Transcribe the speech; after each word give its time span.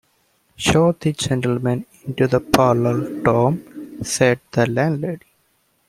‘Show 0.57 0.93
the 0.99 1.11
gentlemen 1.13 1.85
into 2.07 2.25
the 2.25 2.39
parlour, 2.39 3.21
Tom,’ 3.21 3.99
said 4.01 4.39
the 4.49 4.65
landlady. 4.65 5.27